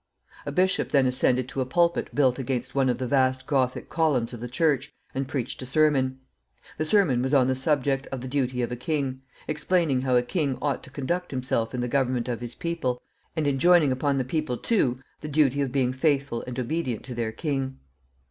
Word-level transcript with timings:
A 0.47 0.51
bishop 0.51 0.89
then 0.89 1.05
ascended 1.05 1.47
to 1.49 1.61
a 1.61 1.65
pulpit 1.67 2.15
built 2.15 2.39
against 2.39 2.73
one 2.73 2.89
of 2.89 2.97
the 2.97 3.05
vast 3.05 3.45
Gothic 3.45 3.87
columns 3.87 4.33
of 4.33 4.39
the 4.39 4.47
church, 4.47 4.91
and 5.13 5.27
preached 5.27 5.61
a 5.61 5.65
sermon. 5.67 6.17
The 6.79 6.85
sermon 6.85 7.21
was 7.21 7.35
on 7.35 7.45
the 7.45 7.53
subject 7.53 8.07
of 8.07 8.21
the 8.21 8.27
duty 8.27 8.63
of 8.63 8.71
a 8.71 8.75
king; 8.75 9.21
explaining 9.47 10.01
how 10.01 10.15
a 10.15 10.23
king 10.23 10.57
ought 10.59 10.81
to 10.85 10.89
conduct 10.89 11.29
himself 11.29 11.75
in 11.75 11.81
the 11.81 11.87
government 11.87 12.27
of 12.27 12.41
his 12.41 12.55
people, 12.55 12.99
and 13.35 13.45
enjoining 13.47 13.91
upon 13.91 14.17
the 14.17 14.25
people, 14.25 14.57
too, 14.57 14.97
the 15.19 15.27
duty 15.27 15.61
of 15.61 15.71
being 15.71 15.93
faithful 15.93 16.43
and 16.47 16.59
obedient 16.59 17.03
to 17.03 17.13
their 17.13 17.31
king. 17.31 17.77